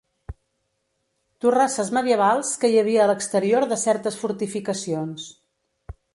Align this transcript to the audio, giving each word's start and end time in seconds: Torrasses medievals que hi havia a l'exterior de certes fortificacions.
Torrasses 1.45 1.91
medievals 1.97 2.55
que 2.63 2.73
hi 2.73 2.81
havia 2.85 3.05
a 3.05 3.07
l'exterior 3.13 3.69
de 3.75 3.79
certes 3.83 4.19
fortificacions. 4.25 5.31